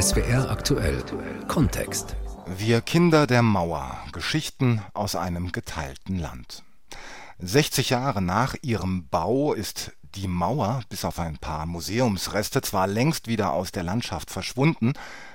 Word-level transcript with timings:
SWR 0.00 0.48
aktuell 0.48 1.02
Kontext. 1.48 2.14
Wir 2.46 2.80
Kinder 2.80 3.26
der 3.26 3.42
Mauer. 3.42 3.98
Geschichten 4.12 4.80
aus 4.94 5.16
einem 5.16 5.50
geteilten 5.50 6.20
Land. 6.20 6.62
60 7.40 7.90
Jahre 7.90 8.22
nach 8.22 8.54
ihrem 8.62 9.08
Bau 9.08 9.54
ist 9.54 9.90
die 10.14 10.28
Mauer, 10.28 10.82
bis 10.88 11.04
auf 11.04 11.18
ein 11.18 11.38
paar 11.38 11.66
Museumsreste, 11.66 12.62
zwar 12.62 12.86
längst 12.86 13.26
wieder 13.26 13.52
aus 13.52 13.72
der 13.72 13.82
Landschaft 13.82 14.30
verschwunden, 14.30 14.92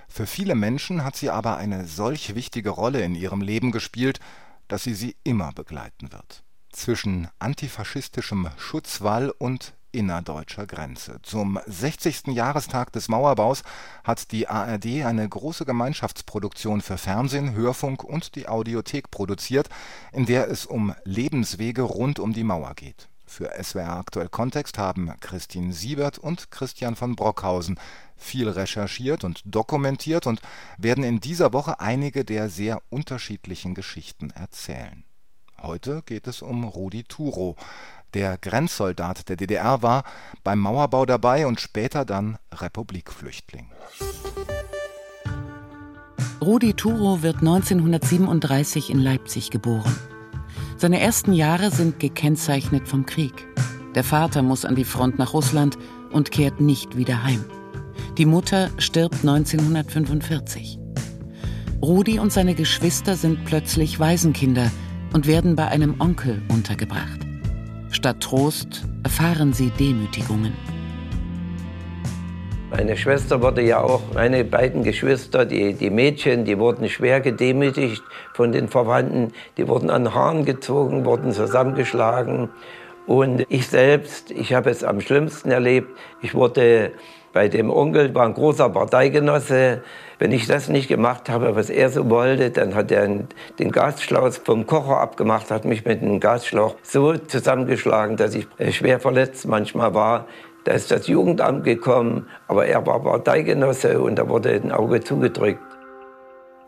für 0.07 0.25
viele 0.25 0.55
Menschen 0.55 1.03
hat 1.03 1.17
sie 1.17 1.29
aber 1.29 1.57
eine 1.57 1.85
solch 1.85 2.33
wichtige 2.33 2.69
Rolle 2.69 3.01
in 3.01 3.15
ihrem 3.15 3.41
Leben 3.41 3.71
gespielt, 3.71 4.21
dass 4.69 4.83
sie 4.83 4.93
sie 4.93 5.17
immer 5.25 5.51
begleiten 5.51 6.13
wird. 6.13 6.43
Zwischen 6.71 7.27
antifaschistischem 7.39 8.49
Schutzwall 8.57 9.29
und 9.29 9.73
innerdeutscher 9.91 10.65
Grenze. 10.65 11.19
Zum 11.23 11.59
60. 11.65 12.27
Jahrestag 12.27 12.91
des 12.91 13.09
Mauerbaus 13.09 13.63
hat 14.03 14.31
die 14.31 14.47
ARD 14.47 15.05
eine 15.05 15.27
große 15.27 15.65
Gemeinschaftsproduktion 15.65 16.81
für 16.81 16.97
Fernsehen, 16.97 17.53
Hörfunk 17.53 18.03
und 18.03 18.35
die 18.35 18.47
Audiothek 18.47 19.11
produziert, 19.11 19.69
in 20.11 20.25
der 20.25 20.49
es 20.49 20.65
um 20.65 20.93
Lebenswege 21.03 21.81
rund 21.83 22.19
um 22.19 22.33
die 22.33 22.43
Mauer 22.43 22.73
geht. 22.75 23.09
Für 23.31 23.51
SWR 23.63 23.95
Aktuell 23.95 24.27
Kontext 24.27 24.77
haben 24.77 25.13
Christine 25.21 25.71
Siebert 25.71 26.17
und 26.17 26.51
Christian 26.51 26.97
von 26.97 27.15
Brockhausen 27.15 27.79
viel 28.17 28.49
recherchiert 28.49 29.23
und 29.23 29.41
dokumentiert 29.45 30.27
und 30.27 30.41
werden 30.77 31.05
in 31.05 31.21
dieser 31.21 31.53
Woche 31.53 31.79
einige 31.79 32.25
der 32.25 32.49
sehr 32.49 32.81
unterschiedlichen 32.89 33.73
Geschichten 33.73 34.31
erzählen. 34.31 35.05
Heute 35.61 36.01
geht 36.05 36.27
es 36.27 36.41
um 36.41 36.63
Rudi 36.63 37.03
Turo, 37.03 37.55
der 38.13 38.37
Grenzsoldat 38.37 39.29
der 39.29 39.37
DDR 39.37 39.81
war, 39.81 40.03
beim 40.43 40.59
Mauerbau 40.59 41.05
dabei 41.05 41.47
und 41.47 41.59
später 41.59 42.05
dann 42.05 42.37
Republikflüchtling. 42.53 43.67
Rudi 46.41 46.73
Turo 46.73 47.21
wird 47.21 47.37
1937 47.37 48.89
in 48.89 48.99
Leipzig 48.99 49.51
geboren. 49.51 49.95
Seine 50.77 50.99
ersten 50.99 51.33
Jahre 51.33 51.69
sind 51.69 51.99
gekennzeichnet 51.99 52.87
vom 52.87 53.05
Krieg. 53.05 53.47
Der 53.93 54.03
Vater 54.03 54.41
muss 54.41 54.65
an 54.65 54.75
die 54.75 54.85
Front 54.85 55.19
nach 55.19 55.33
Russland 55.33 55.77
und 56.11 56.31
kehrt 56.31 56.59
nicht 56.59 56.97
wieder 56.97 57.23
heim. 57.23 57.45
Die 58.17 58.25
Mutter 58.25 58.71
stirbt 58.77 59.17
1945. 59.25 60.79
Rudi 61.81 62.19
und 62.19 62.31
seine 62.31 62.55
Geschwister 62.55 63.15
sind 63.15 63.45
plötzlich 63.45 63.99
Waisenkinder 63.99 64.71
und 65.13 65.27
werden 65.27 65.55
bei 65.55 65.67
einem 65.67 65.99
Onkel 65.99 66.41
untergebracht. 66.49 67.30
Statt 67.91 68.21
Trost 68.21 68.85
erfahren 69.03 69.51
sie 69.51 69.69
Demütigungen. 69.69 70.53
Meine 72.69 72.95
Schwester 72.95 73.41
wurde 73.41 73.61
ja 73.61 73.81
auch, 73.81 74.01
meine 74.13 74.45
beiden 74.45 74.83
Geschwister, 74.83 75.45
die, 75.45 75.73
die 75.73 75.89
Mädchen, 75.89 76.45
die 76.45 76.57
wurden 76.57 76.87
schwer 76.87 77.19
gedemütigt 77.19 78.01
von 78.33 78.53
den 78.53 78.69
Verwandten. 78.69 79.33
Die 79.57 79.67
wurden 79.67 79.89
an 79.89 80.15
Haaren 80.15 80.45
gezogen, 80.45 81.03
wurden 81.03 81.33
zusammengeschlagen. 81.33 82.47
Und 83.07 83.45
ich 83.49 83.67
selbst, 83.67 84.31
ich 84.31 84.53
habe 84.53 84.69
es 84.69 84.85
am 84.85 85.01
schlimmsten 85.01 85.51
erlebt. 85.51 85.89
Ich 86.21 86.33
wurde 86.33 86.93
bei 87.33 87.47
dem 87.47 87.69
Onkel, 87.69 88.13
war 88.13 88.25
ein 88.25 88.33
großer 88.33 88.69
Parteigenosse. 88.69 89.81
Wenn 90.19 90.31
ich 90.31 90.47
das 90.47 90.69
nicht 90.69 90.87
gemacht 90.87 91.29
habe, 91.29 91.55
was 91.55 91.69
er 91.69 91.89
so 91.89 92.09
wollte, 92.09 92.51
dann 92.51 92.75
hat 92.75 92.91
er 92.91 93.07
den 93.59 93.71
Gasschlauch 93.71 94.33
vom 94.43 94.67
Kocher 94.67 94.99
abgemacht, 94.99 95.49
hat 95.51 95.65
mich 95.65 95.85
mit 95.85 96.01
dem 96.01 96.19
Gasschlauch 96.19 96.75
so 96.83 97.17
zusammengeschlagen, 97.17 98.17
dass 98.17 98.35
ich 98.35 98.47
äh, 98.57 98.71
schwer 98.71 98.99
verletzt 98.99 99.47
manchmal 99.47 99.93
war. 99.93 100.27
Da 100.63 100.73
ist 100.73 100.91
das 100.91 101.07
Jugendamt 101.07 101.63
gekommen, 101.63 102.27
aber 102.47 102.67
er 102.67 102.85
war 102.85 103.01
Parteigenosse 103.01 103.99
und 103.99 104.17
da 104.17 104.29
wurde 104.29 104.51
ein 104.51 104.71
Auge 104.71 105.01
zugedrückt. 105.01 105.59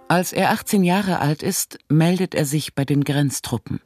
Als 0.08 0.34
er 0.34 0.52
18 0.52 0.84
Jahre 0.84 1.20
alt 1.20 1.44
ist, 1.44 1.78
meldet 1.90 2.36
er 2.36 2.46
sich 2.46 2.74
bei 2.74 2.86
den 2.86 3.04
Grenztruppen. 3.04 3.82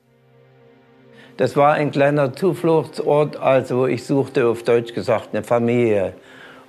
Das 1.37 1.55
war 1.55 1.73
ein 1.73 1.91
kleiner 1.91 2.33
Zufluchtsort, 2.33 3.37
also 3.37 3.85
ich 3.85 4.05
suchte 4.05 4.47
auf 4.47 4.63
Deutsch 4.63 4.93
gesagt 4.93 5.29
eine 5.33 5.43
Familie. 5.43 6.15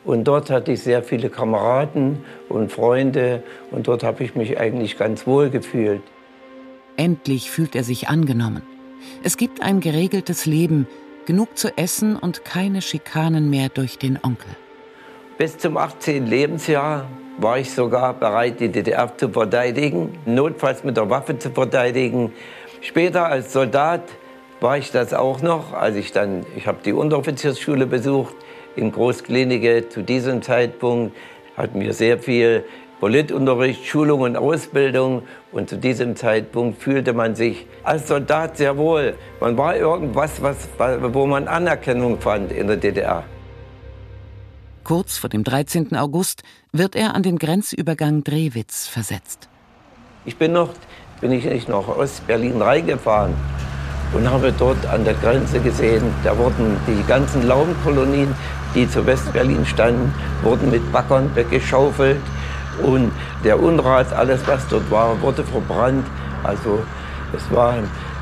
Und 0.08 0.24
dort 0.24 0.48
hatte 0.48 0.72
ich 0.72 0.82
sehr 0.82 1.02
viele 1.02 1.28
Kameraden 1.28 2.24
und 2.48 2.72
Freunde 2.72 3.42
und 3.70 3.88
dort 3.88 4.02
habe 4.02 4.24
ich 4.24 4.34
mich 4.34 4.58
eigentlich 4.58 4.96
ganz 4.96 5.26
wohl 5.26 5.50
gefühlt. 5.50 6.00
Endlich 6.96 7.50
fühlt 7.50 7.76
er 7.76 7.84
sich 7.84 8.08
angenommen. 8.08 8.62
Es 9.22 9.36
gibt 9.36 9.62
ein 9.62 9.80
geregeltes 9.80 10.46
Leben, 10.46 10.88
genug 11.26 11.58
zu 11.58 11.76
essen 11.76 12.16
und 12.16 12.46
keine 12.46 12.80
Schikanen 12.80 13.50
mehr 13.50 13.68
durch 13.68 13.98
den 13.98 14.18
Onkel. 14.22 14.48
Bis 15.36 15.58
zum 15.58 15.76
18. 15.76 16.26
Lebensjahr 16.26 17.06
war 17.36 17.58
ich 17.58 17.70
sogar 17.70 18.14
bereit, 18.14 18.60
die 18.60 18.70
DDR 18.70 19.14
zu 19.14 19.28
verteidigen, 19.28 20.16
notfalls 20.24 20.84
mit 20.84 20.96
der 20.96 21.10
Waffe 21.10 21.38
zu 21.38 21.50
verteidigen. 21.50 22.32
Später 22.80 23.26
als 23.26 23.52
Soldat 23.52 24.04
war 24.60 24.78
ich 24.78 24.90
das 24.90 25.12
auch 25.12 25.42
noch, 25.42 25.74
als 25.74 25.96
ich 25.96 26.12
dann, 26.12 26.46
ich 26.56 26.66
habe 26.66 26.78
die 26.82 26.94
Unteroffiziersschule 26.94 27.84
besucht 27.84 28.34
in 28.78 28.92
Großklinike. 28.92 29.88
Zu 29.88 30.02
diesem 30.02 30.40
Zeitpunkt 30.42 31.16
hatten 31.56 31.80
wir 31.80 31.92
sehr 31.92 32.18
viel 32.18 32.64
Politunterricht, 33.00 33.84
Schulung 33.86 34.20
und 34.22 34.36
Ausbildung. 34.36 35.22
Und 35.52 35.68
zu 35.68 35.76
diesem 35.76 36.16
Zeitpunkt 36.16 36.80
fühlte 36.82 37.12
man 37.12 37.34
sich 37.34 37.66
als 37.84 38.08
Soldat 38.08 38.56
sehr 38.56 38.76
wohl. 38.76 39.14
Man 39.40 39.56
war 39.56 39.76
irgendwas, 39.76 40.42
was, 40.42 40.68
wo 40.78 41.26
man 41.26 41.48
Anerkennung 41.48 42.20
fand 42.20 42.52
in 42.52 42.66
der 42.66 42.76
DDR. 42.76 43.24
Kurz 44.84 45.18
vor 45.18 45.28
dem 45.28 45.44
13. 45.44 45.94
August 45.96 46.42
wird 46.72 46.96
er 46.96 47.14
an 47.14 47.22
den 47.22 47.38
Grenzübergang 47.38 48.24
Drewitz 48.24 48.86
versetzt. 48.86 49.48
Ich 50.24 50.36
bin 50.36 50.52
noch, 50.52 50.70
bin 51.20 51.30
ich 51.32 51.44
nicht 51.44 51.68
nach 51.68 51.88
Ostberlin 51.88 52.62
reingefahren 52.62 53.34
und 54.12 54.30
habe 54.30 54.52
dort 54.52 54.86
an 54.86 55.04
der 55.04 55.14
Grenze 55.14 55.60
gesehen, 55.60 56.02
da 56.24 56.36
wurden 56.36 56.76
die 56.86 57.06
ganzen 57.06 57.46
Laubenkolonien, 57.46 58.34
die 58.74 58.88
zu 58.88 59.06
Westberlin 59.06 59.66
standen, 59.66 60.12
wurden 60.42 60.70
mit 60.70 60.92
Backern 60.92 61.30
weggeschaufelt 61.34 62.20
und 62.82 63.12
der 63.44 63.60
Unrat, 63.60 64.12
alles 64.12 64.40
was 64.46 64.66
dort 64.68 64.90
war, 64.90 65.20
wurde 65.20 65.44
verbrannt. 65.44 66.06
Also 66.44 66.80
es 67.36 67.54
war 67.54 67.74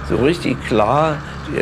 so 0.09 0.17
richtig 0.17 0.57
klar, 0.67 1.17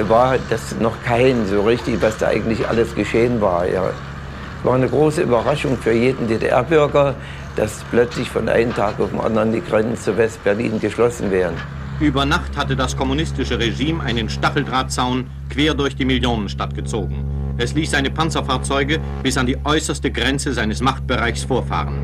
war 0.09 0.37
das 0.51 0.75
noch 0.81 0.95
kein 1.05 1.47
so 1.47 1.63
richtig, 1.63 2.01
was 2.01 2.17
da 2.19 2.29
eigentlich 2.29 2.67
alles 2.69 2.95
geschehen 2.95 3.41
war. 3.41 3.67
Ja. 3.67 3.85
Es 3.87 4.65
war 4.65 4.75
eine 4.75 4.89
große 4.89 5.23
Überraschung 5.23 5.77
für 5.77 5.93
jeden 5.93 6.29
DDR-Bürger, 6.29 7.15
dass 7.57 7.85
plötzlich 7.91 8.31
von 8.31 8.49
einem 8.49 8.75
Tag 8.75 8.99
auf 8.99 9.11
den 9.11 9.21
anderen 9.21 9.53
die 9.53 9.61
Grenzen 9.61 10.03
zu 10.03 10.17
Westberlin 10.17 10.81
geschlossen 10.81 11.31
wären. 11.31 11.55
Über 12.01 12.25
Nacht 12.25 12.57
hatte 12.57 12.75
das 12.75 12.97
kommunistische 12.97 13.59
Regime 13.59 14.03
einen 14.03 14.29
Stacheldrahtzaun 14.29 15.27
quer 15.49 15.75
durch 15.75 15.95
die 15.95 16.05
Millionenstadt 16.05 16.75
gezogen. 16.75 17.25
Es 17.57 17.73
ließ 17.75 17.93
seine 17.93 18.11
Panzerfahrzeuge 18.11 18.99
bis 19.23 19.39
an 19.39 19.47
die 19.47 19.57
äußerste 19.65 20.11
Grenze 20.11 20.53
seines 20.53 20.81
Machtbereichs 20.81 21.45
vorfahren. 21.45 21.99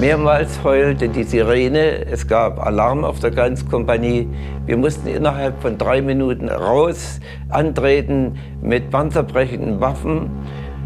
Mehrmals 0.00 0.62
heulte 0.64 1.08
die 1.08 1.22
Sirene, 1.22 2.04
es 2.04 2.26
gab 2.26 2.58
Alarm 2.58 3.04
auf 3.04 3.20
der 3.20 3.30
Grenzkompanie. 3.30 4.28
Wir 4.66 4.76
mussten 4.76 5.06
innerhalb 5.06 5.62
von 5.62 5.78
drei 5.78 6.02
Minuten 6.02 6.48
raus, 6.48 7.20
antreten 7.48 8.36
mit 8.60 8.90
panzerbrechenden 8.90 9.80
Waffen. 9.80 10.28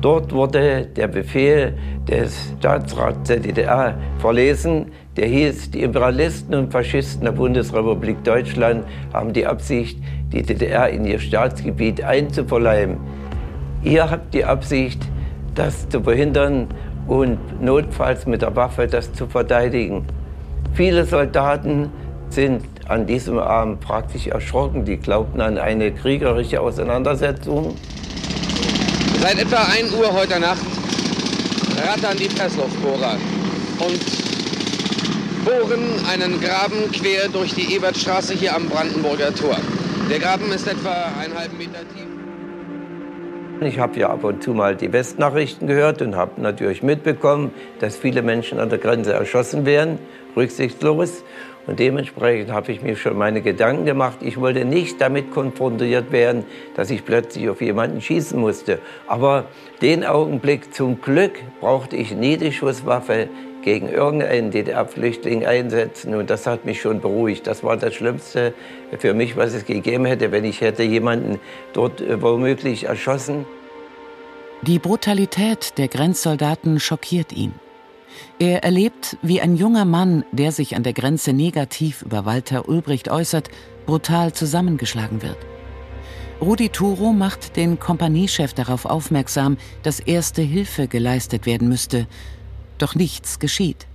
Dort 0.01 0.33
wurde 0.33 0.87
der 0.87 1.09
Befehl 1.09 1.77
des 2.09 2.55
Staatsrats 2.59 3.29
der 3.29 3.41
DDR 3.41 3.95
verlesen. 4.19 4.87
Der 5.17 5.27
hieß, 5.27 5.73
die 5.73 5.83
Imperialisten 5.83 6.55
und 6.55 6.73
Faschisten 6.73 7.25
der 7.25 7.33
Bundesrepublik 7.33 8.25
Deutschland 8.25 8.85
haben 9.13 9.35
die 9.35 9.47
Absicht, 9.47 9.99
die 10.33 10.43
DDR 10.43 10.89
in 10.89 11.05
ihr 11.05 11.19
Staatsgebiet 11.19 12.03
einzuverleiben. 12.03 12.97
Ihr 13.83 14.11
habt 14.11 14.33
die 14.33 14.45
Absicht, 14.45 15.03
das 15.55 15.89
zu 15.89 16.03
verhindern 16.03 16.69
und 17.07 17.39
notfalls 17.61 18.27
mit 18.27 18.41
der 18.41 18.57
Waffe 18.57 18.87
das 18.87 19.13
zu 19.13 19.27
verteidigen. 19.27 20.07
Viele 20.73 21.05
Soldaten 21.05 21.91
sind 22.31 22.63
an 22.89 23.07
diesem 23.07 23.39
Abend 23.39 23.81
praktisch 23.81 24.29
erschrocken. 24.29 24.85
Die 24.85 24.97
glaubten 24.97 25.41
an 25.41 25.59
eine 25.59 25.93
kriegerische 25.93 26.61
Auseinandersetzung. 26.61 27.75
Seit 29.21 29.39
etwa 29.39 29.59
1 29.59 29.93
Uhr 29.93 30.11
heute 30.15 30.41
Nacht 30.41 30.65
rattern 31.87 32.17
die 32.17 32.29
Pressluftbohrer 32.29 33.19
und 33.79 34.01
bohren 35.45 36.07
einen 36.11 36.41
Graben 36.41 36.91
quer 36.91 37.29
durch 37.29 37.55
die 37.55 37.75
Ebertstraße 37.75 38.33
hier 38.33 38.57
am 38.57 38.67
Brandenburger 38.71 39.35
Tor. 39.35 39.59
Der 40.11 40.21
Graben 40.21 40.51
ist 40.53 40.67
etwa 40.67 41.13
einen 41.21 41.39
halben 41.39 41.59
Meter 41.59 41.81
tief. 41.81 42.07
Ich 43.61 43.79
habe 43.79 44.01
ja 44.01 44.09
ab 44.09 44.25
und 44.25 44.43
zu 44.43 44.55
mal 44.55 44.75
die 44.75 44.91
Westnachrichten 44.91 45.67
gehört 45.67 46.01
und 46.01 46.17
habe 46.17 46.41
natürlich 46.41 46.83
mitbekommen, 46.83 47.53
dass 47.79 47.97
viele 47.97 48.23
Menschen 48.23 48.59
an 48.59 48.71
der 48.71 48.79
Grenze 48.79 49.13
erschossen 49.13 49.67
werden, 49.67 49.99
rücksichtslos. 50.35 51.25
Und 51.71 51.79
dementsprechend 51.79 52.51
habe 52.51 52.73
ich 52.73 52.83
mir 52.83 52.97
schon 52.97 53.17
meine 53.17 53.43
Gedanken 53.43 53.85
gemacht. 53.85 54.19
Ich 54.23 54.41
wollte 54.41 54.65
nicht 54.65 55.01
damit 55.01 55.31
konfrontiert 55.31 56.11
werden, 56.11 56.43
dass 56.75 56.91
ich 56.91 57.05
plötzlich 57.05 57.49
auf 57.49 57.61
jemanden 57.61 58.01
schießen 58.01 58.37
musste. 58.41 58.81
Aber 59.07 59.45
den 59.81 60.05
Augenblick 60.05 60.75
zum 60.75 61.01
Glück 61.01 61.35
brauchte 61.61 61.95
ich 61.95 62.13
nie 62.13 62.37
die 62.37 62.51
Schusswaffe 62.51 63.29
gegen 63.63 63.89
irgendeinen 63.89 64.51
DDR-Flüchtling 64.51 65.47
einsetzen. 65.47 66.17
Und 66.17 66.29
das 66.29 66.45
hat 66.45 66.65
mich 66.65 66.81
schon 66.81 67.01
beruhigt. 67.01 67.47
Das 67.47 67.63
war 67.63 67.77
das 67.77 67.95
Schlimmste 67.95 68.53
für 68.99 69.15
mich, 69.15 69.37
was 69.37 69.55
es 69.55 69.65
gegeben 69.65 70.07
hätte, 70.07 70.33
wenn 70.33 70.45
ich 70.45 70.63
hätte 70.63 70.83
jemanden 70.83 71.39
dort 71.73 72.01
äh, 72.01 72.21
womöglich 72.21 72.87
erschossen. 72.87 73.47
Die 74.63 74.81
Brutalität 74.81 75.79
der 75.79 75.87
Grenzsoldaten 75.87 76.81
schockiert 76.81 77.33
ihn. 77.33 77.55
Er 78.39 78.65
erlebt, 78.65 79.17
wie 79.23 79.41
ein 79.41 79.57
junger 79.57 79.85
Mann, 79.85 80.25
der 80.33 80.53
sich 80.53 80.77
an 80.77 80.83
der 80.83 80.93
Grenze 80.93 81.33
negativ 81.33 82.03
über 82.03 82.25
Walter 82.25 82.69
Ulbricht 82.69 83.11
äußert, 83.11 83.51
brutal 83.87 84.33
zusammengeschlagen 84.33 85.23
wird. 85.23 85.39
Rudi 86.41 86.71
Turo 86.71 87.13
macht 87.13 87.57
den 87.57 87.79
Kompaniechef 87.79 88.55
darauf 88.55 88.87
aufmerksam, 88.87 89.59
dass 89.83 90.01
erste 90.01 90.41
Hilfe 90.41 90.89
geleistet 90.89 91.45
werden 91.45 91.69
müsste. 91.69 92.07
Doch 92.79 92.95
nichts 92.95 93.39
geschieht. 93.39 93.87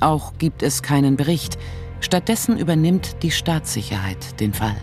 Auch 0.00 0.34
gibt 0.38 0.62
es 0.62 0.82
keinen 0.82 1.16
Bericht. 1.16 1.58
Stattdessen 2.00 2.58
übernimmt 2.58 3.22
die 3.22 3.30
Staatssicherheit 3.30 4.38
den 4.38 4.52
Fall. 4.52 4.76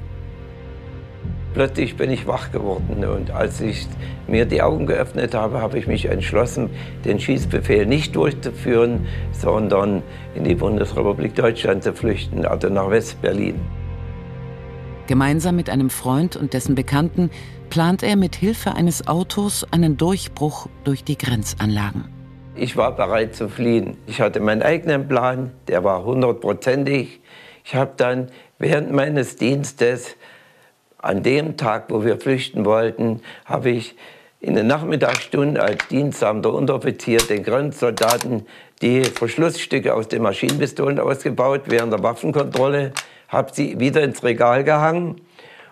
Plötzlich 1.56 1.96
bin 1.96 2.12
ich 2.12 2.28
wach 2.28 2.52
geworden 2.52 3.06
und 3.06 3.32
als 3.32 3.62
ich 3.62 3.88
mir 4.28 4.46
die 4.46 4.62
Augen 4.62 4.88
geöffnet 4.88 5.34
habe, 5.34 5.62
habe 5.62 5.80
ich 5.80 5.88
mich 5.88 6.04
entschlossen, 6.08 6.70
den 7.06 7.18
Schießbefehl 7.18 7.86
nicht 7.86 8.14
durchzuführen, 8.14 9.06
sondern 9.32 10.04
in 10.36 10.44
die 10.44 10.56
Bundesrepublik 10.56 11.34
Deutschland 11.34 11.82
zu 11.82 11.94
flüchten, 11.94 12.46
also 12.46 12.68
nach 12.68 12.90
West-Berlin. 12.90 13.56
Gemeinsam 15.08 15.56
mit 15.56 15.70
einem 15.70 15.90
Freund 15.90 16.36
und 16.36 16.52
dessen 16.54 16.76
Bekannten 16.76 17.30
plant 17.70 18.04
er 18.04 18.18
mit 18.18 18.36
Hilfe 18.36 18.76
eines 18.76 19.08
Autos 19.08 19.66
einen 19.72 19.96
Durchbruch 19.96 20.68
durch 20.84 21.06
die 21.06 21.18
Grenzanlagen. 21.18 22.04
Ich 22.56 22.76
war 22.76 22.94
bereit 22.94 23.34
zu 23.34 23.48
fliehen. 23.48 23.96
Ich 24.08 24.20
hatte 24.20 24.42
meinen 24.42 24.62
eigenen 24.62 25.08
Plan, 25.08 25.54
der 25.70 25.86
war 25.86 26.04
hundertprozentig. 26.04 27.22
Ich 27.64 27.76
habe 27.76 27.94
dann 27.96 28.28
während 28.60 28.92
meines 28.92 29.38
Dienstes 29.38 30.18
an 31.06 31.24
dem 31.24 31.58
Tag, 31.58 31.86
wo 31.90 32.04
wir 32.04 32.18
flüchten 32.18 32.66
wollten, 32.66 33.22
habe 33.46 33.70
ich 33.70 33.96
in 34.40 34.56
den 34.56 34.68
Nachmittagsstunden 34.68 35.58
als 35.58 35.88
dienstsamter 35.88 36.54
Unteroffizier 36.54 37.18
den 37.18 37.44
Grenzsoldaten 37.44 38.46
die 38.82 39.04
Verschlussstücke 39.04 39.94
aus 39.94 40.08
den 40.08 40.22
Maschinenpistolen 40.22 41.00
ausgebaut 41.00 41.64
während 41.66 41.94
der 41.94 42.04
Waffenkontrolle, 42.04 42.92
habe 43.28 43.52
sie 43.54 43.80
wieder 43.80 44.04
ins 44.04 44.24
Regal 44.24 44.64
gehangen 44.64 45.22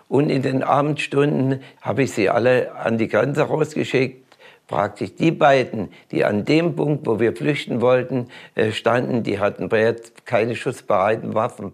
und 0.08 0.30
in 0.30 0.42
den 0.42 0.62
Abendstunden 0.62 1.62
habe 1.82 2.04
ich 2.04 2.12
sie 2.12 2.30
alle 2.30 2.74
an 2.74 2.98
die 2.98 3.08
Grenze 3.08 3.42
rausgeschickt. 3.42 4.24
Praktisch 4.66 5.14
die 5.14 5.30
beiden, 5.30 5.90
die 6.10 6.24
an 6.24 6.46
dem 6.46 6.74
Punkt, 6.74 7.06
wo 7.06 7.20
wir 7.20 7.36
flüchten 7.36 7.82
wollten, 7.82 8.28
äh, 8.54 8.72
standen, 8.72 9.22
die 9.22 9.38
hatten 9.38 9.68
jetzt 9.70 10.24
keine 10.24 10.56
schussbereiten 10.56 11.34
Waffen. 11.34 11.72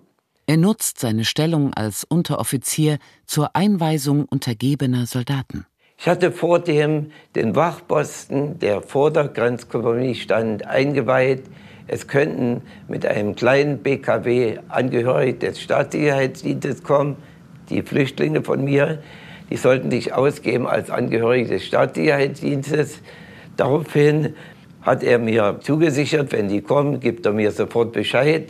Er 0.50 0.56
nutzt 0.56 0.98
seine 0.98 1.24
Stellung 1.24 1.74
als 1.74 2.02
Unteroffizier 2.02 2.98
zur 3.24 3.54
Einweisung 3.54 4.24
untergebener 4.24 5.06
Soldaten. 5.06 5.64
Ich 5.96 6.08
hatte 6.08 6.32
vor 6.32 6.58
dem 6.58 7.12
den 7.36 7.54
Wachposten, 7.54 8.58
der 8.58 8.82
vor 8.82 9.12
stand, 9.12 10.66
eingeweiht. 10.66 11.44
Es 11.86 12.08
könnten 12.08 12.62
mit 12.88 13.06
einem 13.06 13.36
kleinen 13.36 13.78
BKW 13.78 14.58
Angehörige 14.66 15.38
des 15.38 15.60
Staatssicherheitsdienstes 15.60 16.82
kommen, 16.82 17.14
die 17.68 17.82
Flüchtlinge 17.82 18.42
von 18.42 18.64
mir. 18.64 19.04
Die 19.50 19.56
sollten 19.56 19.92
sich 19.92 20.14
ausgeben 20.14 20.66
als 20.66 20.90
Angehörige 20.90 21.48
des 21.48 21.64
Staatssicherheitsdienstes. 21.64 23.02
Daraufhin 23.56 24.34
hat 24.82 25.04
er 25.04 25.20
mir 25.20 25.60
zugesichert, 25.60 26.32
wenn 26.32 26.48
die 26.48 26.60
kommen, 26.60 26.98
gibt 26.98 27.24
er 27.24 27.32
mir 27.34 27.52
sofort 27.52 27.92
Bescheid. 27.92 28.48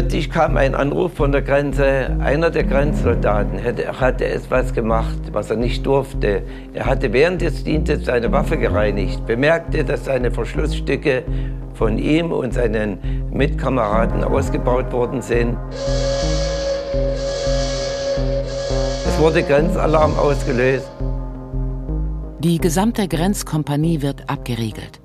Plötzlich 0.00 0.30
kam 0.30 0.56
ein 0.56 0.74
Anruf 0.74 1.12
von 1.12 1.30
der 1.30 1.42
Grenze. 1.42 2.16
Einer 2.20 2.48
der 2.48 2.64
Grenzsoldaten 2.64 3.62
hatte, 3.62 4.00
hatte 4.00 4.24
etwas 4.26 4.72
gemacht, 4.72 5.18
was 5.30 5.50
er 5.50 5.58
nicht 5.58 5.84
durfte. 5.84 6.40
Er 6.72 6.86
hatte 6.86 7.12
während 7.12 7.42
des 7.42 7.64
Dienstes 7.64 8.06
seine 8.06 8.32
Waffe 8.32 8.56
gereinigt, 8.56 9.26
bemerkte, 9.26 9.84
dass 9.84 10.06
seine 10.06 10.30
Verschlussstücke 10.30 11.22
von 11.74 11.98
ihm 11.98 12.32
und 12.32 12.54
seinen 12.54 13.28
Mitkameraden 13.30 14.24
ausgebaut 14.24 14.90
worden 14.90 15.20
sind. 15.20 15.58
Es 19.06 19.18
wurde 19.18 19.42
Grenzalarm 19.42 20.16
ausgelöst. 20.16 20.90
Die 22.38 22.56
gesamte 22.56 23.06
Grenzkompanie 23.06 24.00
wird 24.00 24.30
abgeriegelt. 24.30 25.02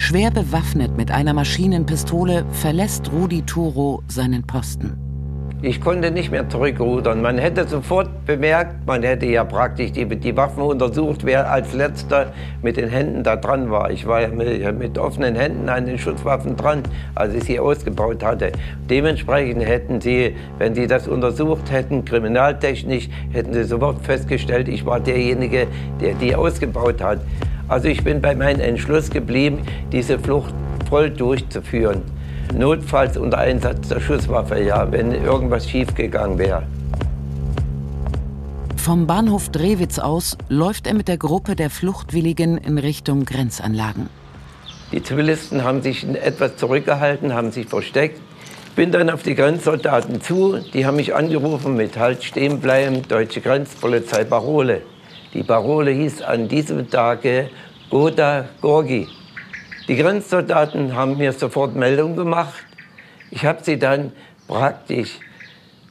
Schwer 0.00 0.30
bewaffnet 0.30 0.96
mit 0.96 1.10
einer 1.10 1.34
Maschinenpistole 1.34 2.46
verlässt 2.52 3.10
Rudi 3.12 3.42
Turo 3.42 4.02
seinen 4.06 4.46
Posten. 4.46 4.96
Ich 5.60 5.80
konnte 5.80 6.12
nicht 6.12 6.30
mehr 6.30 6.48
zurückrudern. 6.48 7.20
Man 7.20 7.36
hätte 7.36 7.66
sofort 7.66 8.24
bemerkt, 8.24 8.86
man 8.86 9.02
hätte 9.02 9.26
ja 9.26 9.42
praktisch 9.42 9.90
die, 9.90 10.06
die 10.06 10.36
Waffen 10.36 10.62
untersucht, 10.62 11.24
wer 11.24 11.50
als 11.50 11.72
letzter 11.72 12.32
mit 12.62 12.76
den 12.76 12.88
Händen 12.88 13.24
da 13.24 13.34
dran 13.34 13.68
war. 13.68 13.90
Ich 13.90 14.06
war 14.06 14.20
ja 14.20 14.28
mit, 14.28 14.78
mit, 14.78 14.96
offenen 14.98 15.34
Händen 15.34 15.68
an 15.68 15.84
den 15.84 15.98
Schusswaffen 15.98 16.56
dran, 16.56 16.84
als 17.16 17.34
ich 17.34 17.44
sie 17.44 17.58
ausgebaut 17.58 18.22
hatte. 18.22 18.52
Dementsprechend 18.88 19.64
hätten 19.66 20.00
sie, 20.00 20.36
wenn 20.58 20.76
sie 20.76 20.86
das 20.86 21.08
untersucht 21.08 21.72
hätten, 21.72 22.04
kriminaltechnisch, 22.04 23.08
hätten 23.32 23.52
sie 23.52 23.64
sofort 23.64 24.00
festgestellt, 24.02 24.68
ich 24.68 24.86
war 24.86 25.00
derjenige, 25.00 25.66
der 26.00 26.14
die 26.14 26.36
ausgebaut 26.36 27.02
hat. 27.02 27.18
Also 27.68 27.88
ich 27.88 28.02
bin 28.02 28.22
bei 28.22 28.34
meinem 28.34 28.60
Entschluss 28.60 29.10
geblieben, 29.10 29.60
diese 29.92 30.18
Flucht 30.18 30.54
voll 30.88 31.10
durchzuführen. 31.10 32.02
Notfalls 32.54 33.18
unter 33.18 33.38
Einsatz 33.38 33.88
der 33.88 34.00
Schusswaffe, 34.00 34.62
ja, 34.62 34.90
wenn 34.90 35.12
irgendwas 35.12 35.68
schiefgegangen 35.68 36.38
wäre. 36.38 36.62
Vom 38.76 39.06
Bahnhof 39.06 39.50
Drewitz 39.50 39.98
aus 39.98 40.38
läuft 40.48 40.86
er 40.86 40.94
mit 40.94 41.08
der 41.08 41.18
Gruppe 41.18 41.56
der 41.56 41.68
Fluchtwilligen 41.68 42.56
in 42.56 42.78
Richtung 42.78 43.26
Grenzanlagen. 43.26 44.08
Die 44.92 45.02
Zivilisten 45.02 45.62
haben 45.62 45.82
sich 45.82 46.08
etwas 46.08 46.56
zurückgehalten, 46.56 47.34
haben 47.34 47.50
sich 47.50 47.66
versteckt. 47.66 48.18
Ich 48.70 48.74
bin 48.76 48.92
dann 48.92 49.10
auf 49.10 49.22
die 49.22 49.34
Grenzsoldaten 49.34 50.22
zu. 50.22 50.58
Die 50.72 50.86
haben 50.86 50.96
mich 50.96 51.14
angerufen 51.14 51.76
mit 51.76 51.98
Halt 51.98 52.24
stehen 52.24 52.60
bleiben, 52.60 53.02
Deutsche 53.06 53.42
Grenzpolizei 53.42 54.24
Parole. 54.24 54.80
Die 55.34 55.42
Parole 55.42 55.90
hieß 55.90 56.22
an 56.22 56.48
diesem 56.48 56.90
Tage 56.90 57.50
Goda 57.90 58.46
Gorgi. 58.60 59.08
Die 59.86 59.96
Grenzsoldaten 59.96 60.94
haben 60.94 61.16
mir 61.16 61.32
sofort 61.32 61.74
Meldung 61.74 62.16
gemacht. 62.16 62.64
Ich 63.30 63.44
habe 63.44 63.62
sie 63.62 63.78
dann 63.78 64.12
praktisch 64.46 65.18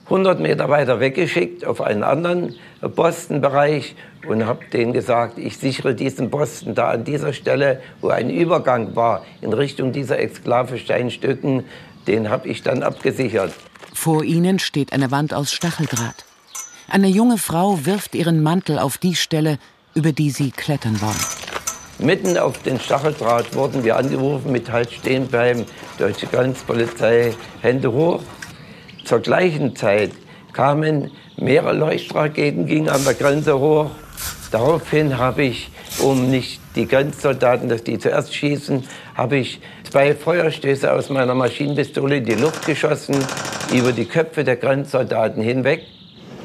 100 0.05 0.39
Meter 0.39 0.69
weiter 0.69 0.99
weggeschickt 0.99 1.65
auf 1.65 1.81
einen 1.81 2.03
anderen 2.03 2.55
Postenbereich 2.95 3.95
und 4.27 4.45
habe 4.45 4.65
denen 4.71 4.93
gesagt, 4.93 5.37
ich 5.37 5.57
sichere 5.57 5.93
diesen 5.93 6.31
Posten 6.31 6.75
da 6.75 6.89
an 6.89 7.03
dieser 7.03 7.33
Stelle, 7.33 7.81
wo 8.01 8.09
ein 8.09 8.29
Übergang 8.29 8.95
war 8.95 9.25
in 9.41 9.53
Richtung 9.53 9.91
dieser 9.91 10.17
Exklave 10.19 10.77
Steinstücken, 10.77 11.65
den 12.07 12.29
habe 12.29 12.47
ich 12.47 12.63
dann 12.63 12.83
abgesichert. 12.83 13.53
Vor 13.93 14.23
ihnen 14.23 14.59
steht 14.59 14.93
eine 14.93 15.11
Wand 15.11 15.33
aus 15.33 15.51
Stacheldraht. 15.51 16.25
Eine 16.89 17.07
junge 17.07 17.37
Frau 17.37 17.85
wirft 17.85 18.15
ihren 18.15 18.41
Mantel 18.41 18.79
auf 18.79 18.97
die 18.97 19.15
Stelle, 19.15 19.59
über 19.93 20.13
die 20.13 20.29
sie 20.29 20.51
klettern 20.51 21.01
wollen. 21.01 21.19
Mitten 21.99 22.37
auf 22.37 22.61
den 22.61 22.79
Stacheldraht 22.79 23.53
wurden 23.55 23.83
wir 23.83 23.97
angerufen 23.97 24.53
mit 24.53 24.71
Halt 24.71 24.93
stehen 24.93 25.27
bleiben, 25.27 25.65
Deutsche 25.97 26.27
Grenzpolizei, 26.27 27.33
Hände 27.61 27.91
hoch. 27.91 28.21
Zur 29.03 29.19
gleichen 29.19 29.75
Zeit 29.75 30.11
kamen 30.53 31.11
mehrere 31.35 31.73
Leuchtraketen, 31.73 32.67
gingen 32.67 32.87
an 32.87 33.03
der 33.03 33.15
Grenze 33.15 33.59
hoch. 33.59 33.91
Daraufhin 34.51 35.17
habe 35.17 35.43
ich, 35.43 35.69
um 35.99 36.29
nicht 36.29 36.61
die 36.75 36.87
Grenzsoldaten, 36.87 37.67
dass 37.67 37.83
die 37.83 37.99
zuerst 37.99 38.33
schießen, 38.33 38.85
habe 39.15 39.37
ich 39.37 39.59
zwei 39.89 40.15
Feuerstöße 40.15 40.89
aus 40.89 41.09
meiner 41.09 41.35
Maschinenpistole 41.35 42.17
in 42.17 42.25
die 42.25 42.35
Luft 42.35 42.65
geschossen, 42.65 43.17
über 43.73 43.91
die 43.91 44.05
Köpfe 44.05 44.45
der 44.45 44.55
Grenzsoldaten 44.55 45.43
hinweg. 45.43 45.81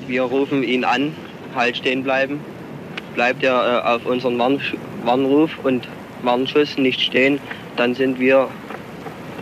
Wir 0.06 0.22
rufen 0.22 0.62
ihn 0.62 0.84
an, 0.84 1.14
halt 1.54 1.76
stehen 1.76 2.02
bleiben. 2.02 2.40
Bleibt 3.14 3.42
er 3.42 3.84
äh, 3.84 3.88
auf 3.88 4.06
unseren 4.06 4.38
Warn 4.38 4.60
Warnruf 5.04 5.50
und 5.62 5.88
Warnschuss 6.22 6.78
nicht 6.78 7.00
stehen, 7.00 7.40
dann 7.76 7.94
sind 7.94 8.20
wir 8.20 8.48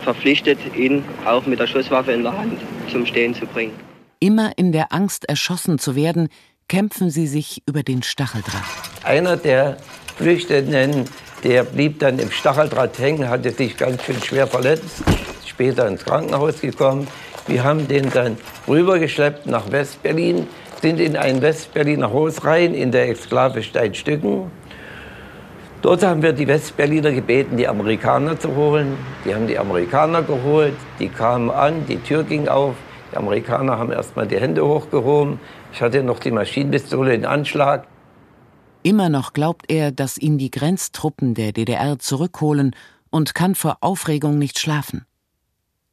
verpflichtet, 0.03 0.57
ihn 0.75 1.03
auch 1.25 1.45
mit 1.45 1.59
der 1.59 1.67
Schusswaffe 1.67 2.11
in 2.11 2.23
der 2.23 2.35
Hand 2.35 2.59
zum 2.89 3.05
Stehen 3.05 3.35
zu 3.35 3.45
bringen. 3.45 3.73
Immer 4.19 4.51
in 4.57 4.71
der 4.71 4.91
Angst, 4.91 5.29
erschossen 5.29 5.77
zu 5.77 5.95
werden, 5.95 6.29
kämpfen 6.67 7.11
sie 7.11 7.27
sich 7.27 7.61
über 7.67 7.83
den 7.83 8.01
Stacheldraht. 8.01 8.63
Einer 9.03 9.37
der 9.37 9.77
Flüchtenden, 10.17 11.05
der 11.43 11.63
blieb 11.63 11.99
dann 11.99 12.17
im 12.17 12.31
Stacheldraht 12.31 12.97
hängen, 12.97 13.29
hatte 13.29 13.51
sich 13.51 13.77
ganz 13.77 14.03
schön 14.03 14.21
schwer 14.23 14.47
verletzt 14.47 15.03
später 15.61 15.87
ins 15.87 16.03
Krankenhaus 16.03 16.59
gekommen. 16.59 17.07
Wir 17.47 17.63
haben 17.63 17.87
den 17.87 18.09
dann 18.11 18.37
rübergeschleppt 18.67 19.47
nach 19.47 19.71
Westberlin, 19.71 20.47
sind 20.81 20.99
in 20.99 21.17
ein 21.17 21.41
Westberliner 21.41 22.11
Haus 22.11 22.43
rein, 22.45 22.73
in 22.73 22.91
der 22.91 23.09
Exklave 23.09 23.63
Steinstücken. 23.63 24.51
Dort 25.81 26.03
haben 26.03 26.21
wir 26.21 26.33
die 26.33 26.47
Westberliner 26.47 27.11
gebeten, 27.11 27.57
die 27.57 27.67
Amerikaner 27.67 28.39
zu 28.39 28.55
holen. 28.55 28.97
Die 29.25 29.33
haben 29.33 29.47
die 29.47 29.57
Amerikaner 29.57 30.21
geholt, 30.21 30.75
die 30.99 31.09
kamen 31.09 31.49
an, 31.49 31.85
die 31.87 31.97
Tür 31.97 32.23
ging 32.23 32.47
auf. 32.47 32.75
Die 33.11 33.17
Amerikaner 33.17 33.77
haben 33.77 33.91
erstmal 33.91 34.27
die 34.27 34.39
Hände 34.39 34.65
hochgehoben. 34.65 35.39
Ich 35.73 35.81
hatte 35.81 36.03
noch 36.03 36.19
die 36.19 36.31
Maschinenpistole 36.31 37.13
in 37.15 37.25
Anschlag. 37.25 37.87
Immer 38.83 39.09
noch 39.09 39.33
glaubt 39.33 39.65
er, 39.71 39.91
dass 39.91 40.17
ihn 40.17 40.37
die 40.37 40.51
Grenztruppen 40.51 41.33
der 41.33 41.51
DDR 41.51 41.99
zurückholen 41.99 42.75
und 43.09 43.35
kann 43.35 43.55
vor 43.55 43.77
Aufregung 43.81 44.37
nicht 44.37 44.59
schlafen. 44.59 45.05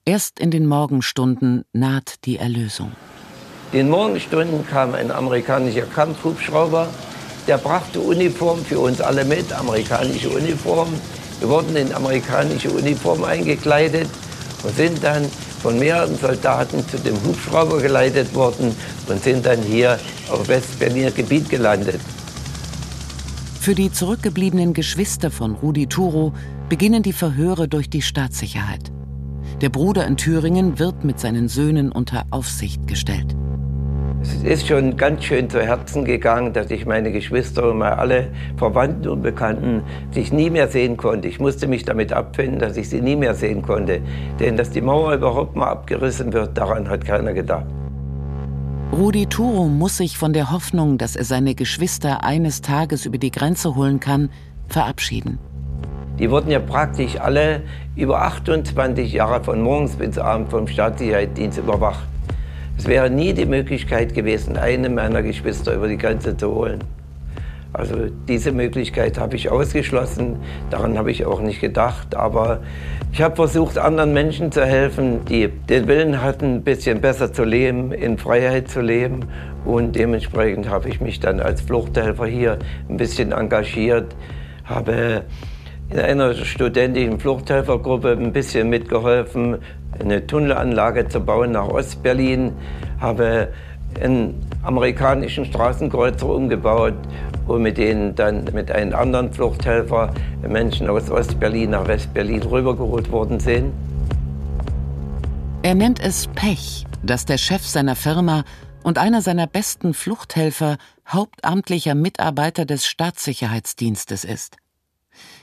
Erst 0.08 0.40
in 0.40 0.50
den 0.50 0.64
Morgenstunden 0.64 1.64
naht 1.74 2.24
die 2.24 2.38
Erlösung. 2.38 2.92
In 3.72 3.78
den 3.80 3.90
Morgenstunden 3.90 4.66
kam 4.66 4.94
ein 4.94 5.10
amerikanischer 5.10 5.82
Kampfhubschrauber, 5.82 6.88
der 7.46 7.58
brachte 7.58 8.00
Uniform 8.00 8.64
für 8.64 8.78
uns 8.78 9.02
alle 9.02 9.26
mit, 9.26 9.52
amerikanische 9.52 10.30
Uniform. 10.30 10.88
Wir 11.40 11.50
wurden 11.50 11.76
in 11.76 11.92
amerikanische 11.92 12.70
Uniform 12.70 13.22
eingekleidet 13.22 14.08
und 14.62 14.74
sind 14.74 15.04
dann 15.04 15.26
von 15.60 15.78
mehreren 15.78 16.16
Soldaten 16.16 16.88
zu 16.88 16.96
dem 16.96 17.22
Hubschrauber 17.22 17.78
geleitet 17.78 18.34
worden 18.34 18.74
und 19.08 19.22
sind 19.22 19.44
dann 19.44 19.60
hier 19.60 20.00
auf 20.30 20.48
Westberliner 20.48 21.10
Gebiet 21.10 21.50
gelandet. 21.50 22.00
Für 23.60 23.74
die 23.74 23.92
zurückgebliebenen 23.92 24.72
Geschwister 24.72 25.30
von 25.30 25.54
Rudi 25.56 25.86
Turo 25.86 26.32
beginnen 26.70 27.02
die 27.02 27.12
Verhöre 27.12 27.68
durch 27.68 27.90
die 27.90 28.00
Staatssicherheit. 28.00 28.90
Der 29.60 29.70
Bruder 29.70 30.06
in 30.06 30.16
Thüringen 30.16 30.78
wird 30.78 31.02
mit 31.02 31.18
seinen 31.18 31.48
Söhnen 31.48 31.90
unter 31.90 32.26
Aufsicht 32.30 32.86
gestellt. 32.86 33.34
Es 34.22 34.44
ist 34.44 34.68
schon 34.68 34.96
ganz 34.96 35.24
schön 35.24 35.50
zu 35.50 35.60
Herzen 35.60 36.04
gegangen, 36.04 36.52
dass 36.52 36.70
ich 36.70 36.86
meine 36.86 37.10
Geschwister 37.10 37.72
und 37.72 37.82
alle 37.82 38.28
Verwandten 38.56 39.08
und 39.08 39.22
Bekannten 39.22 39.82
sich 40.12 40.32
nie 40.32 40.48
mehr 40.48 40.68
sehen 40.68 40.96
konnte. 40.96 41.26
Ich 41.26 41.40
musste 41.40 41.66
mich 41.66 41.84
damit 41.84 42.12
abfinden, 42.12 42.60
dass 42.60 42.76
ich 42.76 42.88
sie 42.88 43.00
nie 43.00 43.16
mehr 43.16 43.34
sehen 43.34 43.62
konnte. 43.62 44.00
Denn 44.38 44.56
dass 44.56 44.70
die 44.70 44.80
Mauer 44.80 45.14
überhaupt 45.14 45.56
mal 45.56 45.70
abgerissen 45.70 46.32
wird, 46.32 46.56
daran 46.56 46.88
hat 46.88 47.04
keiner 47.04 47.32
gedacht. 47.32 47.66
Rudi 48.92 49.26
Turo 49.26 49.66
muss 49.66 49.96
sich 49.96 50.18
von 50.18 50.32
der 50.32 50.52
Hoffnung, 50.52 50.98
dass 50.98 51.16
er 51.16 51.24
seine 51.24 51.56
Geschwister 51.56 52.22
eines 52.22 52.60
Tages 52.60 53.06
über 53.06 53.18
die 53.18 53.32
Grenze 53.32 53.74
holen 53.74 53.98
kann, 53.98 54.30
verabschieden. 54.68 55.40
Die 56.18 56.30
wurden 56.30 56.50
ja 56.50 56.58
praktisch 56.58 57.20
alle 57.20 57.62
über 57.94 58.22
28 58.22 59.12
Jahre 59.12 59.42
von 59.42 59.60
morgens 59.60 59.96
bis 59.96 60.18
abends 60.18 60.50
vom 60.50 60.66
Staatssicherheitsdienst 60.66 61.58
überwacht. 61.58 62.06
Es 62.76 62.86
wäre 62.86 63.10
nie 63.10 63.32
die 63.32 63.46
Möglichkeit 63.46 64.14
gewesen, 64.14 64.56
eine 64.56 64.88
meiner 64.88 65.22
Geschwister 65.22 65.74
über 65.74 65.88
die 65.88 65.98
Grenze 65.98 66.36
zu 66.36 66.54
holen. 66.54 66.82
Also 67.72 68.06
diese 68.26 68.50
Möglichkeit 68.50 69.18
habe 69.18 69.36
ich 69.36 69.50
ausgeschlossen, 69.50 70.36
daran 70.70 70.96
habe 70.96 71.10
ich 71.10 71.26
auch 71.26 71.40
nicht 71.40 71.60
gedacht. 71.60 72.14
Aber 72.14 72.60
ich 73.12 73.20
habe 73.20 73.36
versucht, 73.36 73.78
anderen 73.78 74.12
Menschen 74.12 74.50
zu 74.50 74.64
helfen, 74.64 75.24
die 75.26 75.48
den 75.48 75.86
Willen 75.86 76.22
hatten, 76.22 76.56
ein 76.56 76.62
bisschen 76.62 77.00
besser 77.00 77.32
zu 77.32 77.44
leben, 77.44 77.92
in 77.92 78.16
Freiheit 78.16 78.68
zu 78.68 78.80
leben. 78.80 79.26
Und 79.64 79.96
dementsprechend 79.96 80.68
habe 80.70 80.88
ich 80.88 81.00
mich 81.00 81.20
dann 81.20 81.40
als 81.40 81.60
Fluchthelfer 81.60 82.26
hier 82.26 82.58
ein 82.88 82.96
bisschen 82.96 83.32
engagiert, 83.32 84.16
habe 84.64 85.24
in 85.90 85.98
einer 85.98 86.34
studentischen 86.34 87.18
Fluchthelfergruppe 87.18 88.12
ein 88.12 88.32
bisschen 88.32 88.68
mitgeholfen, 88.68 89.58
eine 89.98 90.26
Tunnelanlage 90.26 91.08
zu 91.08 91.20
bauen 91.20 91.52
nach 91.52 91.68
Ostberlin, 91.68 92.52
habe 93.00 93.48
einen 94.00 94.34
amerikanischen 94.62 95.46
Straßenkreuzer 95.46 96.28
umgebaut, 96.28 96.94
wo 97.46 97.58
mit 97.58 97.78
denen 97.78 98.14
dann 98.14 98.44
mit 98.52 98.70
einem 98.70 98.94
anderen 98.94 99.32
Fluchthelfer 99.32 100.12
Menschen 100.46 100.90
aus 100.90 101.10
Ostberlin 101.10 101.70
nach 101.70 101.86
Westberlin 101.88 102.42
rübergeholt 102.42 103.10
worden 103.10 103.40
sind. 103.40 103.72
Er 105.62 105.74
nennt 105.74 106.00
es 106.00 106.28
Pech, 106.28 106.86
dass 107.02 107.24
der 107.24 107.38
Chef 107.38 107.66
seiner 107.66 107.96
Firma 107.96 108.44
und 108.82 108.98
einer 108.98 109.22
seiner 109.22 109.46
besten 109.46 109.94
Fluchthelfer 109.94 110.76
hauptamtlicher 111.08 111.94
Mitarbeiter 111.94 112.64
des 112.64 112.86
Staatssicherheitsdienstes 112.86 114.24
ist. 114.24 114.56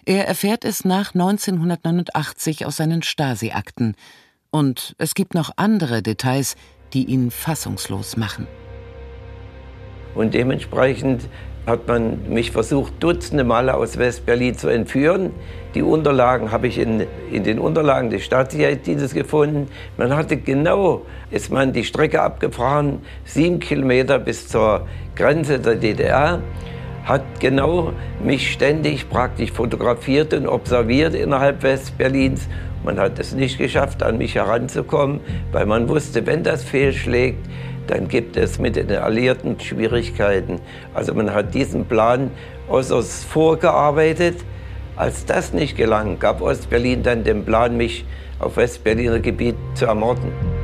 Er 0.05 0.27
erfährt 0.27 0.65
es 0.65 0.85
nach 0.85 1.13
1989 1.13 2.65
aus 2.65 2.77
seinen 2.77 3.03
Stasi-Akten, 3.03 3.95
und 4.55 4.95
es 4.99 5.15
gibt 5.15 5.33
noch 5.33 5.51
andere 5.57 6.01
Details, 6.01 6.55
die 6.93 7.03
ihn 7.03 7.29
fassungslos 7.29 8.15
machen. 8.15 8.47
Und 10.15 10.33
dementsprechend 10.33 11.27
hat 11.67 11.89
man 11.89 12.29
mich 12.29 12.51
versucht, 12.51 12.93
dutzende 13.01 13.43
Male 13.43 13.73
aus 13.73 13.97
West-Berlin 13.97 14.55
zu 14.57 14.69
entführen. 14.69 15.31
Die 15.73 15.81
Unterlagen 15.81 16.53
habe 16.53 16.67
ich 16.67 16.77
in, 16.77 17.05
in 17.33 17.43
den 17.43 17.59
Unterlagen 17.59 18.09
des 18.09 18.23
Staatssicherheitsdienstes 18.23 19.13
gefunden. 19.13 19.67
Man 19.97 20.15
hatte 20.15 20.37
genau, 20.37 21.05
ist 21.31 21.51
man 21.51 21.73
die 21.73 21.83
Strecke 21.83 22.21
abgefahren, 22.21 23.01
sieben 23.25 23.59
Kilometer 23.59 24.19
bis 24.19 24.47
zur 24.47 24.87
Grenze 25.17 25.59
der 25.59 25.75
DDR, 25.75 26.41
hat 27.05 27.23
genau 27.39 27.93
mich 28.21 28.51
ständig 28.51 29.09
praktisch 29.09 29.51
fotografiert 29.51 30.33
und 30.33 30.47
observiert 30.47 31.15
innerhalb 31.15 31.63
West-Berlins 31.63 32.47
man 32.85 32.99
hat 32.99 33.17
es 33.17 33.33
nicht 33.33 33.57
geschafft, 33.57 34.03
an 34.03 34.19
mich 34.19 34.35
heranzukommen, 34.35 35.19
weil 35.51 35.65
man 35.65 35.89
wusste, 35.89 36.23
wenn 36.27 36.43
das 36.43 36.63
fehlschlägt, 36.63 37.43
dann 37.87 38.07
gibt 38.07 38.37
es 38.37 38.59
mit 38.59 38.75
den 38.75 38.91
Alliierten 38.91 39.59
Schwierigkeiten. 39.59 40.59
Also 40.93 41.15
man 41.15 41.33
hat 41.33 41.55
diesen 41.55 41.85
Plan 41.85 42.29
äußerst 42.69 43.25
vorgearbeitet. 43.25 44.37
Als 44.95 45.25
das 45.25 45.51
nicht 45.51 45.75
gelang, 45.75 46.19
gab 46.19 46.41
Ostberlin 46.41 47.01
dann 47.01 47.23
den 47.23 47.43
Plan, 47.43 47.75
mich 47.75 48.05
auf 48.37 48.57
Westberliner 48.57 49.19
Gebiet 49.19 49.55
zu 49.73 49.85
ermorden. 49.87 50.54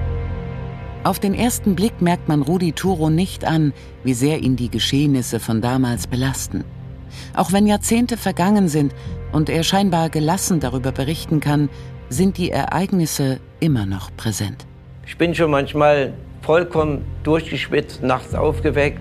Auf 1.04 1.20
den 1.20 1.34
ersten 1.34 1.76
Blick 1.76 2.00
merkt 2.00 2.28
man 2.28 2.44
Rudi 2.44 2.74
Turo 2.74 3.10
nicht 3.10 3.44
an, 3.44 3.74
wie 4.04 4.14
sehr 4.14 4.40
ihn 4.40 4.56
die 4.56 4.70
Geschehnisse 4.70 5.40
von 5.40 5.60
damals 5.60 6.06
belasten. 6.06 6.64
Auch 7.36 7.52
wenn 7.52 7.66
Jahrzehnte 7.66 8.18
vergangen 8.18 8.68
sind 8.68 8.94
und 9.32 9.50
er 9.50 9.64
scheinbar 9.64 10.12
gelassen 10.12 10.60
darüber 10.60 10.92
berichten 10.92 11.40
kann, 11.40 11.70
sind 12.10 12.38
die 12.38 12.52
Ereignisse 12.52 13.40
immer 13.60 13.88
noch 13.88 14.16
präsent. 14.16 14.68
Ich 15.08 15.18
bin 15.18 15.34
schon 15.34 15.50
manchmal 15.50 16.14
vollkommen 16.42 17.04
durchgeschwitzt, 17.24 18.04
nachts 18.04 18.36
aufgeweckt, 18.36 19.00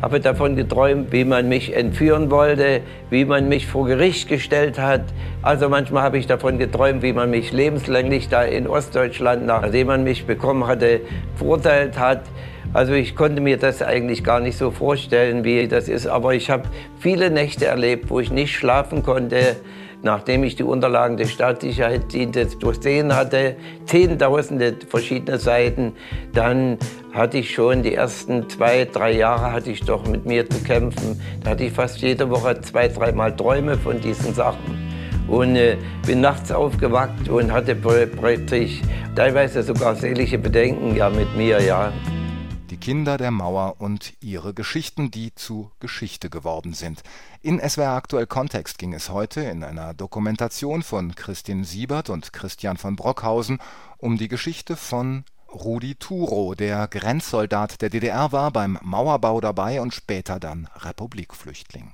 habe 0.00 0.20
davon 0.20 0.54
geträumt, 0.56 1.12
wie 1.12 1.24
man 1.24 1.48
mich 1.48 1.74
entführen 1.74 2.30
wollte, 2.30 2.80
wie 3.10 3.24
man 3.24 3.48
mich 3.48 3.66
vor 3.66 3.86
Gericht 3.86 4.28
gestellt 4.28 4.78
hat. 4.78 5.02
Also 5.42 5.68
manchmal 5.68 6.02
habe 6.02 6.18
ich 6.18 6.26
davon 6.26 6.58
geträumt, 6.58 7.02
wie 7.02 7.12
man 7.12 7.30
mich 7.30 7.52
lebenslänglich 7.52 8.28
da 8.28 8.42
in 8.42 8.66
Ostdeutschland, 8.66 9.44
nachdem 9.44 9.88
man 9.88 10.04
mich 10.04 10.26
bekommen 10.26 10.66
hatte, 10.66 11.00
verurteilt 11.36 11.98
hat. 11.98 12.22
Also 12.74 12.92
ich 12.92 13.16
konnte 13.16 13.40
mir 13.40 13.56
das 13.56 13.82
eigentlich 13.82 14.22
gar 14.22 14.40
nicht 14.40 14.58
so 14.58 14.70
vorstellen, 14.70 15.42
wie 15.42 15.66
das 15.66 15.88
ist. 15.88 16.06
Aber 16.06 16.34
ich 16.34 16.50
habe 16.50 16.64
viele 16.98 17.30
Nächte 17.30 17.66
erlebt, 17.66 18.10
wo 18.10 18.20
ich 18.20 18.30
nicht 18.30 18.54
schlafen 18.54 19.02
konnte, 19.02 19.56
Nachdem 20.02 20.44
ich 20.44 20.54
die 20.54 20.62
Unterlagen 20.62 21.16
des 21.16 21.32
Staatssicherheitsdienstes 21.32 22.58
durchsehen 22.58 23.16
hatte, 23.16 23.56
zehntausende 23.86 24.76
verschiedene 24.88 25.38
Seiten, 25.38 25.92
dann 26.32 26.78
hatte 27.12 27.38
ich 27.38 27.52
schon 27.52 27.82
die 27.82 27.94
ersten 27.94 28.48
zwei, 28.48 28.84
drei 28.84 29.12
Jahre 29.12 29.52
hatte 29.52 29.70
ich 29.70 29.80
doch 29.80 30.06
mit 30.06 30.24
mir 30.24 30.48
zu 30.48 30.62
kämpfen. 30.62 31.20
Da 31.42 31.50
hatte 31.50 31.64
ich 31.64 31.72
fast 31.72 31.98
jede 31.98 32.30
Woche 32.30 32.60
zwei, 32.60 32.86
dreimal 32.86 33.34
Träume 33.34 33.76
von 33.76 34.00
diesen 34.00 34.34
Sachen. 34.34 34.88
Und 35.26 35.56
äh, 35.56 35.76
bin 36.06 36.20
nachts 36.20 36.52
aufgewacht 36.52 37.28
und 37.28 37.52
hatte 37.52 37.74
plötzlich 37.74 38.82
teilweise 39.14 39.62
sogar 39.62 39.96
seelische 39.96 40.38
Bedenken 40.38 40.96
ja, 40.96 41.10
mit 41.10 41.36
mir, 41.36 41.60
ja. 41.60 41.92
Kinder 42.78 43.18
der 43.18 43.30
Mauer 43.30 43.76
und 43.80 44.14
ihre 44.20 44.54
Geschichten, 44.54 45.10
die 45.10 45.34
zu 45.34 45.70
Geschichte 45.80 46.30
geworden 46.30 46.74
sind. 46.74 47.02
In 47.42 47.60
SWR 47.60 47.90
aktuell 47.90 48.26
Kontext 48.26 48.78
ging 48.78 48.94
es 48.94 49.10
heute 49.10 49.42
in 49.42 49.62
einer 49.62 49.94
Dokumentation 49.94 50.82
von 50.82 51.14
Christine 51.14 51.64
Siebert 51.64 52.10
und 52.10 52.32
Christian 52.32 52.76
von 52.76 52.96
Brockhausen 52.96 53.58
um 53.98 54.16
die 54.16 54.28
Geschichte 54.28 54.76
von 54.76 55.24
Rudi 55.52 55.94
Turo, 55.94 56.54
der 56.54 56.88
Grenzsoldat 56.88 57.80
der 57.80 57.90
DDR 57.90 58.32
war, 58.32 58.50
beim 58.50 58.78
Mauerbau 58.82 59.40
dabei 59.40 59.80
und 59.80 59.94
später 59.94 60.38
dann 60.38 60.68
Republikflüchtling 60.76 61.92